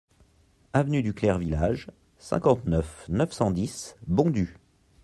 Avenue 0.73 1.03
du 1.03 1.13
Clair 1.13 1.37
Village, 1.37 1.91
cinquante-neuf, 2.17 3.05
neuf 3.07 3.31
cent 3.33 3.51
dix 3.51 3.95
Bondues 4.07 4.57